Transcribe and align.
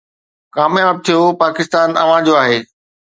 ڪامياب 0.55 0.95
ٿيو 1.05 1.21
پاڪستان 1.41 1.89
اوهان 2.01 2.21
جو 2.29 2.33
آهي 2.41 2.59